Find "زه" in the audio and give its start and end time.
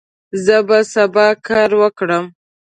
0.45-0.57